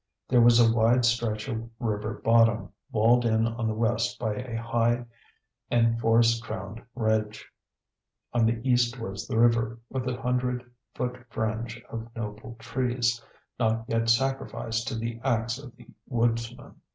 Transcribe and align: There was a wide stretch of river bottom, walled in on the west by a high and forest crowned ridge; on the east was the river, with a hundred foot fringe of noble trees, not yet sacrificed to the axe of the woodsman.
There 0.27 0.41
was 0.41 0.59
a 0.59 0.73
wide 0.73 1.05
stretch 1.05 1.47
of 1.47 1.69
river 1.77 2.19
bottom, 2.25 2.71
walled 2.91 3.23
in 3.23 3.45
on 3.45 3.67
the 3.67 3.75
west 3.75 4.17
by 4.17 4.33
a 4.33 4.55
high 4.59 5.05
and 5.69 5.99
forest 5.99 6.43
crowned 6.43 6.81
ridge; 6.95 7.47
on 8.33 8.47
the 8.47 8.59
east 8.67 8.97
was 8.99 9.27
the 9.27 9.37
river, 9.37 9.77
with 9.91 10.07
a 10.07 10.19
hundred 10.19 10.65
foot 10.95 11.23
fringe 11.29 11.79
of 11.91 12.07
noble 12.15 12.55
trees, 12.57 13.23
not 13.59 13.85
yet 13.87 14.09
sacrificed 14.09 14.87
to 14.87 14.95
the 14.95 15.19
axe 15.23 15.59
of 15.59 15.75
the 15.75 15.85
woodsman. 16.09 16.81